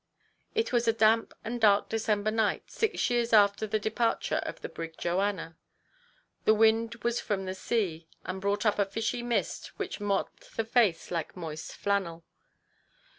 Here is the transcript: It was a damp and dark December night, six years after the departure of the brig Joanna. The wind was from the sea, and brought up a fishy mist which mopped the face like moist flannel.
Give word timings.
It 0.55 0.73
was 0.73 0.87
a 0.87 0.93
damp 0.93 1.31
and 1.43 1.61
dark 1.61 1.87
December 1.87 2.31
night, 2.31 2.71
six 2.71 3.11
years 3.11 3.33
after 3.33 3.67
the 3.67 3.77
departure 3.77 4.37
of 4.47 4.59
the 4.61 4.67
brig 4.67 4.97
Joanna. 4.97 5.57
The 6.45 6.55
wind 6.55 6.95
was 7.03 7.21
from 7.21 7.45
the 7.45 7.53
sea, 7.53 8.07
and 8.25 8.41
brought 8.41 8.65
up 8.65 8.79
a 8.79 8.85
fishy 8.87 9.21
mist 9.21 9.73
which 9.77 9.99
mopped 9.99 10.57
the 10.57 10.65
face 10.65 11.11
like 11.11 11.37
moist 11.37 11.75
flannel. 11.75 12.25